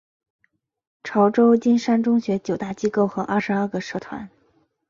[1.03, 4.27] 潮州金山中学九大机构和二十二个社团。